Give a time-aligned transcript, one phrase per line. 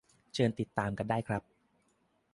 [0.33, 1.43] เชิญติดตามกันได้ครับ